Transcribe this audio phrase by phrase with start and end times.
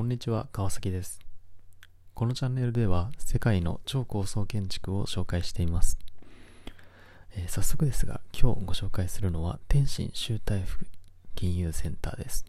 [0.00, 1.20] こんにちは、川崎です。
[2.14, 5.98] このチャンネルでは世界の超高層建築を紹介しています。
[7.36, 10.86] えー早速ですが、今日ご紹介するのは天津州台府
[11.34, 12.46] 金融センターです。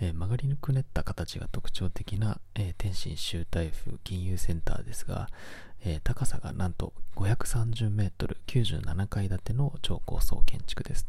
[0.00, 5.30] えー曲がりくねった形が特徴的な、えー天津州台府金融センターですが、
[5.84, 11.08] えー高さがなんと530メートル97階建ての超高層建築です。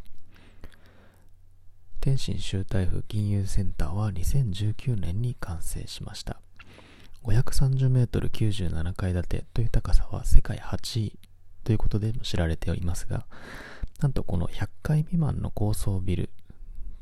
[2.01, 6.41] 天津州台府金融センターは2019年に完成しました。
[7.23, 11.19] 530メートル97階建てという高さは世界8位
[11.63, 13.27] ということで知られていますが、
[13.99, 16.31] なんとこの100階未満の高層ビル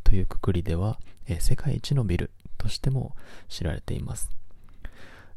[0.03, 3.15] というくくりでは、えー世界一のビルとしても
[3.47, 4.29] 知られています。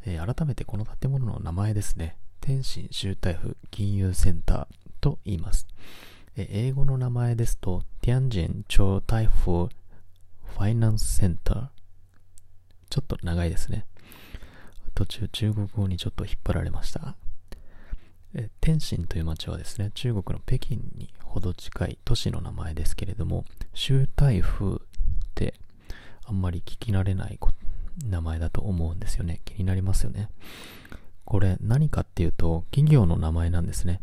[0.05, 4.67] えー改めてこの建物の名前ですね、天津州台府金融センター
[5.01, 5.69] と言います。
[6.35, 11.69] 英語の名前ですと、ティアンジン超台風ファイナンスセンター。
[12.89, 13.85] ちょっと長いですね。
[14.95, 17.17] 途中中国語にちょっと引っ張られました。
[18.35, 24.79] え天津という町はですね、中国の北京にほど近い都市の名前ですけれども、州台風っ
[25.35, 25.53] て
[26.25, 27.39] あんまり聞き慣れない
[28.09, 29.43] 名前だと思うんですよね。
[29.45, 30.31] 気になりますよね。
[31.27, 34.01] これ何かっていうと、企業の名前なんですね。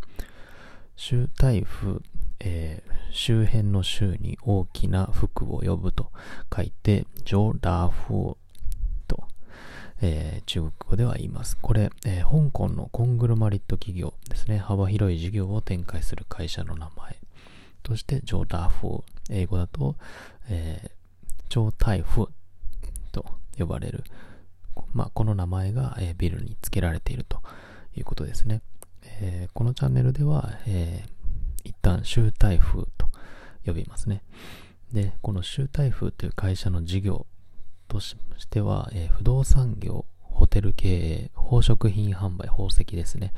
[0.95, 2.01] 州台風、
[2.39, 6.11] えー周辺の州に大きな服を呼ぶと
[6.55, 8.37] 書いて、ジョーダーフォー
[9.07, 9.23] と、
[10.01, 11.57] えー中国語では言います。
[11.57, 14.59] これ、えー香港のコングロマリット企業ですね。
[14.59, 17.17] 幅広い事業を展開する会社の名前
[17.81, 19.95] として、ジョーダーフォー、英語だと、
[20.49, 20.91] えー
[21.49, 22.27] 超台風
[23.11, 23.25] と
[23.57, 24.03] 呼ばれる、
[24.93, 27.41] まあ、この名前が、えービルに付けられていると
[27.97, 28.61] いうことですね。
[29.03, 31.18] えーこのチャンネルでは、えー
[31.63, 33.09] 一旦州台風と
[33.65, 34.23] 呼びますね。
[34.93, 37.25] で、この州台風という会社の事業
[37.87, 38.15] とし
[38.49, 43.33] ては、えー不動産業、ホテル経営、宝飾品販売、宝石ですね。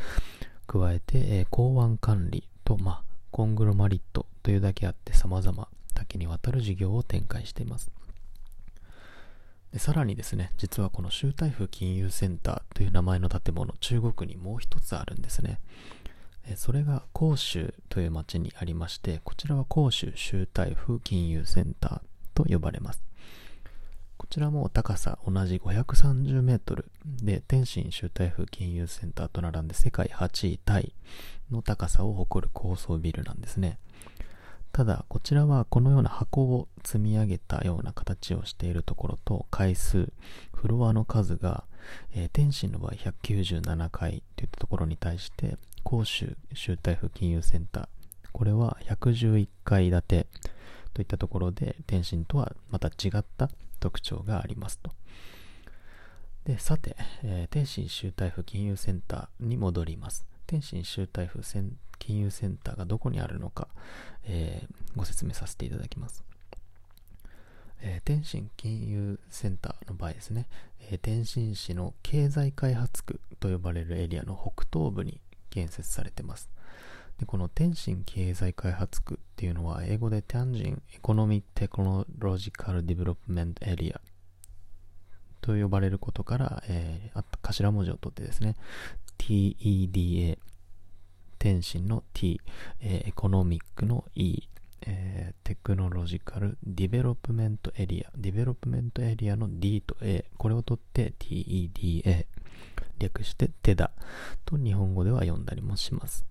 [0.67, 7.91] 加えて、えー港湾管理と、まあ、コングロマリットというだけあって様々多岐にわたる事業を展開しています。
[9.71, 15.59] でさらにですね、実はこの州台風金融センターという名前の建物、中国にもう一つあるんですね。
[16.45, 22.01] えそれが広州という町にありまして、こちらは広州州台風金融センター
[22.33, 23.03] と呼ばれます。
[24.17, 26.85] こちらも高さ同じ530メートル
[27.23, 30.93] で、天津州台風金融センターと並んで世界8位タイ
[31.51, 33.79] の高さを誇る高層ビルなんですね。
[34.71, 40.13] ただ、こちらはこのような箱を積み上げたような形をしているところと階数、
[40.53, 41.65] フロアの数が、
[42.13, 47.87] えー天津の場合197階といったところに対して、広州州台風金融センター、
[48.31, 50.27] これは111階建て
[50.93, 53.49] といったところで、天津とはまた違った
[53.79, 54.91] 特徴がありますと。
[56.45, 60.25] で、さて、えー天津周大福金融センターに戻ります。
[60.47, 61.41] 天津周大福
[61.99, 63.67] 金融センターがどこにあるのか、
[64.23, 66.23] えーご説明させていただきます。
[67.81, 70.47] えー天津金融センターの場合ですね、
[70.89, 75.21] え天津市の経済開発区と呼ばれるエリアの北東部に
[75.51, 76.49] 建設されてます。
[77.19, 84.01] でこの天津経済開発区っていうのは英語で天津 Economy Technological Development Area
[85.41, 88.55] と呼ばれることから、えーあ頭文字を取ってですね
[89.17, 90.37] TEDA
[91.37, 92.39] 天津の T、
[92.79, 94.47] えー Economic の E、
[94.81, 102.25] えー Technological Development Area、Development Area の D と A、これを取って TEDA、
[103.01, 103.91] 略してテダ
[104.45, 106.25] と日本語では読んだりもします。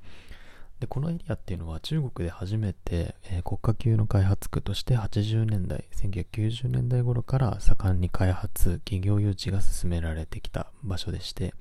[0.80, 11.54] で、このエリアっていうのは中国で初めて、えー国家級の開発区として80年代、1990年代頃から盛んに開発、企業誘致が進められてきた場所でして、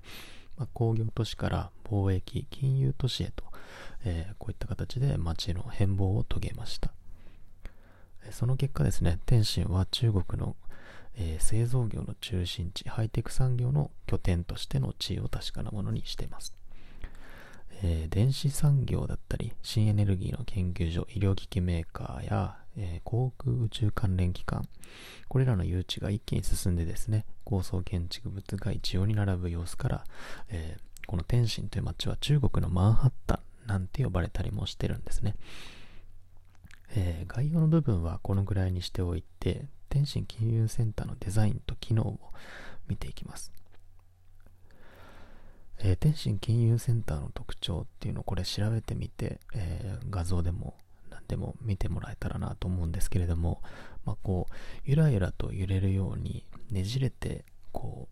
[0.57, 3.43] まあ、工業都市から貿易、金融都市へと、
[4.05, 6.91] えーこういった形で街の変貌を遂げました。
[8.31, 10.55] その結果ですね、天津は中国の、
[11.15, 16.53] えー製造業の中心地、ハイテク産業の拠点としての地位を確かなものにしています。
[17.81, 24.67] えー電子産業だったり、新エネルギーの研究所、医療機器メーカーや、えー航空宇宙関連機関、
[25.27, 30.03] これらの誘致が一気に進んでですね、高層建築物が一様に並ぶ様子から、
[30.49, 35.33] えーこの天津という街は中国のマンハッタンなんて呼ばれたりもしてるんですね。
[36.95, 42.19] え概要の部分はこのぐらいにしておいて、天津金融センターのデザインと機能を
[42.87, 43.51] 見ていきます。
[45.79, 50.75] えー天津金融センターの特徴っていうのをこれ調べてみて、えー画像でも
[51.09, 53.61] 何でも見てもらえたらなと思うんですけれども、
[54.05, 54.53] まあ、こう
[54.85, 58.07] ゆらゆらと揺れるようにねじれてこ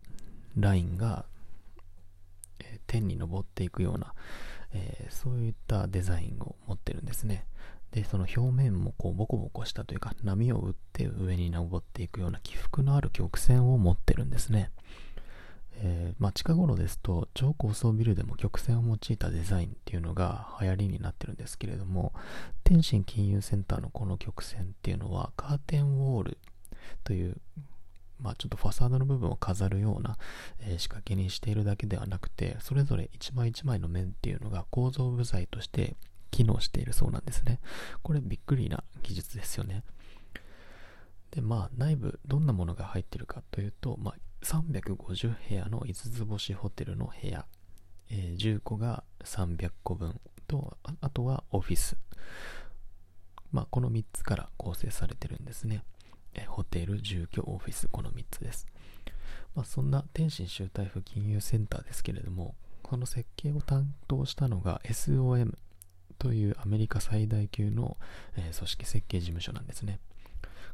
[0.56, 1.26] うラインが、
[2.60, 4.14] えー、天に昇っていくような、
[4.72, 7.46] え、そういったデザインを持ってるんですね
[7.92, 14.70] でその表面もこうボコボコしたというか波を打って上に登っていくような起伏のある曲線を持ってるんですね。
[15.80, 22.12] えー、まあ、近頃ですと超高層ビルでも曲線を用いたデザインっていうのが流行りになってるんですけれども
[22.64, 26.38] 天津金融センターのこの曲線っていうのはカーテンウォール
[27.04, 27.36] という
[28.20, 30.18] まあ、ちょっとファサードの部分を飾るような、
[30.60, 35.94] えー、仕掛けにしているだけではなくてそれぞれ一枚一枚の面っていうのが構造部材として
[36.30, 37.60] 機能しているそうなんですね。
[38.02, 39.82] これびっくりな技術ですよね。
[41.30, 47.44] でまあ内部どんなものが入ってるかというと、まあ、350部屋の5つ星ホテルの部屋、
[48.10, 51.96] えー、10個が300個分とあとはオフィス。
[53.52, 55.82] まあこの3つから構成されてるんですね、
[56.34, 58.66] え、ホテル住居オフィスこの3つです。
[59.54, 65.54] まあそんな天津州台府金融センターですけれどもこの設計を担当したのが SOM
[66.18, 67.96] というアメリカ最大級の、
[68.36, 70.00] えー、組織設計事務所なんですね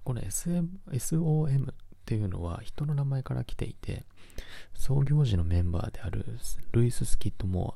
[0.04, 1.72] この SM SOM
[2.04, 4.04] っていうのは人の名前から来ていて、
[4.74, 6.38] 創業時のメンバーである
[6.72, 7.74] ルイス・スキットモ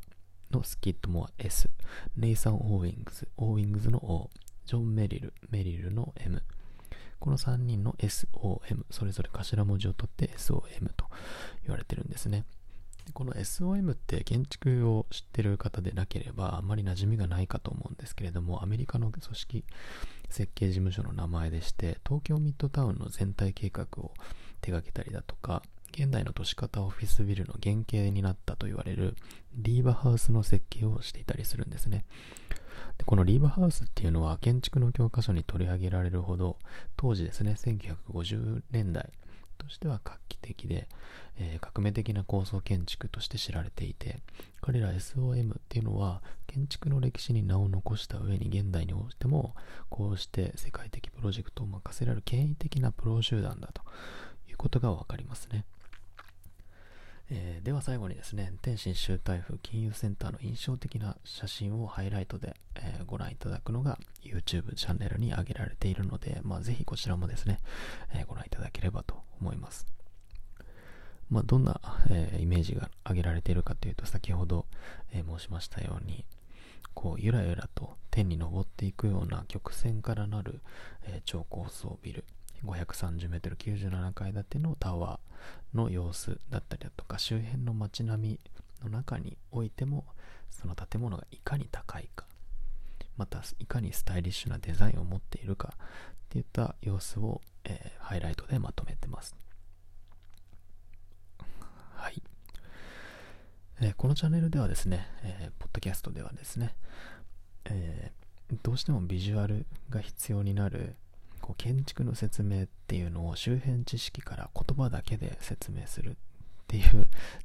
[0.53, 1.70] アのスキットモア S、
[2.15, 4.29] ネイサン・オーウィングズ、オーウィングズの O、
[4.67, 6.43] ジョン・メリル、メリルの M、
[7.19, 11.06] この3人の SOM、それぞれ頭文字を取って SOM と
[11.62, 12.44] 言われてるんですね。
[13.12, 19.64] この SOM って建築を知ってる方でなければあまり馴染みがないかと思うんですけれどもアメリカの組織
[20.28, 24.12] 設計事務所の名前でして東京ミッドタウンの全体計画を
[24.60, 25.62] 手掛けたりだとか
[25.93, 29.16] 現代の都市型オフィスビルの原型になったと言われる
[29.56, 32.05] リーバハウスの設計をしていたりするんですね。
[32.99, 36.58] でこのリーバハウスっていうのは建築の教科書に取り上げられるほど
[36.96, 39.10] 当時ですね1950年代
[39.58, 40.88] としては画期的で、
[41.38, 44.20] えー、革命的な構想建築として知られていて
[44.60, 49.55] 彼ら SOM っていうのは建築の歴史に名を残した上に現代においても
[49.90, 53.82] こうして世界的プロジェクトを任せられる権威的なプロ集団だと
[54.49, 55.64] いうことが分かりますね。
[57.31, 67.59] えー、では最後にですね、天津州台風金融センターの印象的な写真をハイライトで、えー、ご覧いただくのが YouTube チャンネルに上げられているので、まあ、ぜひこちらもですね、
[68.15, 69.87] えー、ご覧いただければと思います。
[71.29, 71.79] まあ、どんな、
[72.09, 74.65] えイメージが挙げられているかというと、先ほど、
[75.13, 76.25] え申しましたように、
[76.95, 80.63] こうゆらゆらと天に昇っていくような曲線からなる、
[81.03, 82.25] え超高層ビル
[82.64, 88.40] 530m97 階建てのタワーの様子だったりだとか周辺の街並み
[88.82, 90.05] の中においても
[90.50, 92.26] その建物がいかに高いか
[93.16, 95.81] またいかにスタイリッシュなデザインを持っているかっ
[96.31, 99.34] ていった様子を、えー、ハイライトでまとめてます。
[101.94, 102.22] はい、
[103.81, 106.76] えー、このチャンネルではですね、えー、ポッドキャストではですね、
[107.64, 108.12] え
[108.62, 110.94] どうしてもビジュアルが必要になる
[111.49, 116.15] こう建築の説明っていうのを周辺知識から言葉だけで説明するっ
[116.67, 116.85] ていう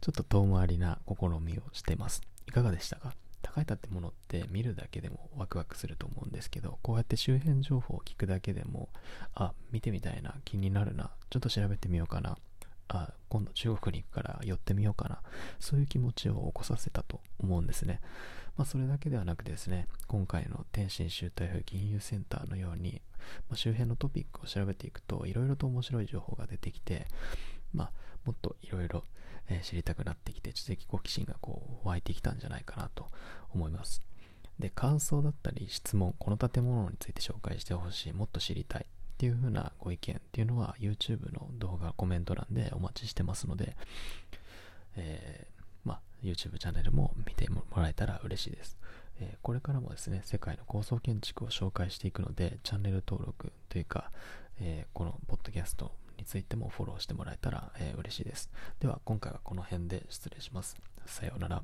[0.01, 2.21] ちょっと遠回りな試みをしてます。
[2.45, 3.13] いかがでしたか？
[3.41, 8.89] 高い建物って見るだけでもワクワクすると思うんですけどこうやって周辺情報を聞くだけでも
[9.35, 11.11] あ見てみたいな気になるな。
[11.29, 12.37] ちょっと調べてみようかな。
[12.89, 15.21] あ今度中国に行くから寄ってみようかな。
[15.61, 18.01] そういう気持ちを起こさせたと思うんですね。
[18.57, 23.01] まあ、それだけではなくですね、今回の天津州台風金融センターのように、
[23.49, 27.07] まあ、周辺のトピックを調べていくと、いろいろと面白い情報が出てきて、
[27.73, 27.91] まあ、
[28.25, 29.03] もっといろいろ
[29.61, 33.09] 知りたくなってきて、知的好奇心がこう湧いてきたんじゃないかなと
[33.53, 34.01] 思います。
[34.59, 43.75] で、感想だったり質問、この建物について紹介してほしい、もっと知りたいっていう風なご意見っていうのは YouTube の動画コメント欄でお待ちしてますので、
[44.95, 45.47] え
[45.83, 48.77] ま YouTube チャンネルも見てもらえたら嬉しいです。
[49.19, 54.11] えー、これからもですね、世界の高層建築を紹介していくので、チャンネル登録というか、
[54.59, 58.49] えー、このポッドキャストについてもフォローしてもらえたら、えー、嬉しいです。
[58.79, 60.77] では、今回はこの辺で失礼します。
[61.05, 61.63] さようなら。